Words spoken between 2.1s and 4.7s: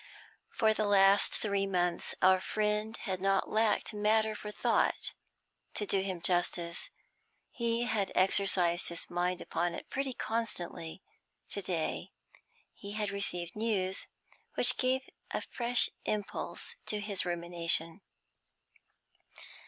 our friend had not lacked matter for